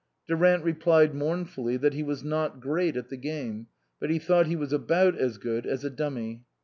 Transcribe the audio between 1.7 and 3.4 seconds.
that he was not great at the